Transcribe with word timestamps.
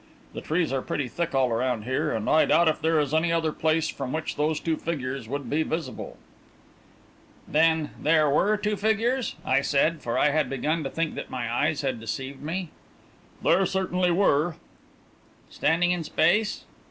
The 0.33 0.41
trees 0.41 0.73
are 0.73 0.81
pretty 0.81 1.07
thick 1.07 1.35
all 1.35 1.51
around 1.51 1.83
here, 1.83 2.11
and 2.11 2.27
I 2.27 2.45
doubt 2.45 2.67
if 2.67 2.81
there 2.81 2.99
is 2.99 3.13
any 3.13 3.31
other 3.31 3.51
place 3.51 3.87
from 3.87 4.11
which 4.11 4.35
those 4.35 4.59
two 4.59 4.75
figures 4.75 5.27
would 5.27 5.47
be 5.47 5.61
visible." 5.61 6.17
"Then 7.47 7.91
there 8.01 8.27
were 8.27 8.57
two 8.57 8.75
figures!" 8.77 9.35
I 9.45 9.61
said, 9.61 10.01
for 10.01 10.17
I 10.17 10.31
had 10.31 10.49
begun 10.49 10.83
to 10.85 10.89
think 10.89 11.13
that 11.13 11.29
my 11.29 11.53
eyes 11.53 11.81
had 11.81 11.99
deceived 11.99 12.41
me. 12.41 12.69
"There 13.43 13.63
certainly 13.67 14.09
were." 14.09 14.55
"Standing 15.51 15.91
in 15.91 16.03
space?" 16.03 16.63